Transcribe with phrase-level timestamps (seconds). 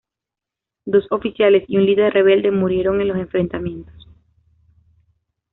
[0.83, 4.07] Dos oficiales y un líder rebelde murieron en los enfrentamientos.